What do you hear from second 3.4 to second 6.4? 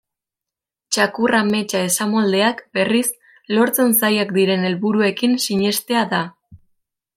lortzen zailak diren helburuekin sinestea da.